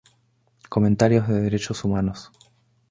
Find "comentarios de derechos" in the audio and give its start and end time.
0.67-1.83